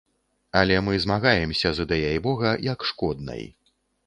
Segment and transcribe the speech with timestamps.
[0.61, 3.49] Але мы змагаемся з ідэяй бога як шкоднай.